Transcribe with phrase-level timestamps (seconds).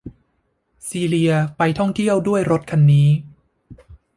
[0.87, 3.07] ซีเลียไปท่องเที่ยวด้วยรถคันนี้